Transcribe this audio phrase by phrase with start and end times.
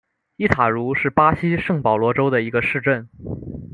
[0.37, 3.07] 伊塔茹是巴西圣保罗州的一个市镇。